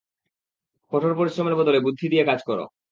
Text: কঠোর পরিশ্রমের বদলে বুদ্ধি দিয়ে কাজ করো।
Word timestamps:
কঠোর 0.91 1.13
পরিশ্রমের 1.17 1.55
বদলে 1.55 1.79
বুদ্ধি 1.79 2.05
দিয়ে 2.09 2.23
কাজ 2.25 2.39
করো। 2.43 2.65